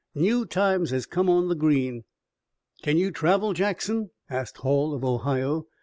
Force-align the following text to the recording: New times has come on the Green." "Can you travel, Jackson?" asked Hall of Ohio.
New 0.15 0.47
times 0.47 0.89
has 0.89 1.05
come 1.05 1.29
on 1.29 1.47
the 1.47 1.53
Green." 1.53 2.05
"Can 2.81 2.97
you 2.97 3.11
travel, 3.11 3.53
Jackson?" 3.53 4.09
asked 4.31 4.57
Hall 4.57 4.95
of 4.95 5.03
Ohio. 5.05 5.67